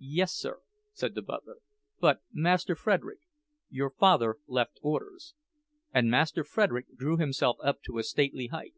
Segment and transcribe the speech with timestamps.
[0.00, 0.60] "Yes, sir,"
[0.94, 1.56] said the butler,
[2.00, 3.18] "but, Master Frederick,
[3.68, 5.34] your father left orders—"
[5.92, 8.72] And Master Frederick drew himself up to a stately height.